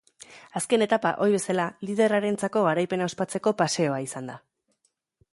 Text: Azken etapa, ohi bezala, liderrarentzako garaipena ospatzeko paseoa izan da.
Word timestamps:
Azken 0.59 0.83
etapa, 0.85 1.09
ohi 1.25 1.35
bezala, 1.35 1.65
liderrarentzako 1.89 2.63
garaipena 2.69 3.09
ospatzeko 3.11 3.53
paseoa 3.59 4.01
izan 4.07 4.33
da. 4.33 4.39